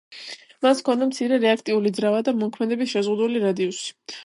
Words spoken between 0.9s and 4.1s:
მცირე რეაქტიული ძრავა და მოქმედების შეზღუდული რადიუსი.